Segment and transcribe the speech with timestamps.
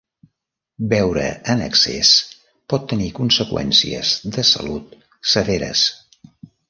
[0.93, 2.13] Beure en excés
[2.73, 4.97] pot tenir conseqüències de salut
[5.35, 5.85] severes.